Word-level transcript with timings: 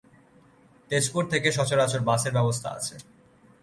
তেজপুর 0.91 1.23
থেকে 1.25 1.47
সচরাচর 1.51 2.01
বাসের 2.09 2.33
ব্যবস্থা 2.33 2.69
আছে। 2.77 2.95